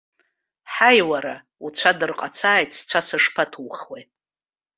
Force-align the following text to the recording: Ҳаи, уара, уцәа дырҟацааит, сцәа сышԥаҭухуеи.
Ҳаи, 0.73 0.99
уара, 1.09 1.35
уцәа 1.65 1.91
дырҟацааит, 1.99 2.71
сцәа 2.79 3.01
сышԥаҭухуеи. 3.07 4.03